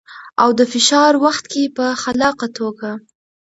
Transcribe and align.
او 0.41 0.49
د 0.59 0.61
فشار 0.71 1.13
وخت 1.25 1.45
کې 1.51 1.63
په 1.77 1.85
خلاقه 2.01 2.47
توګه. 2.57 2.89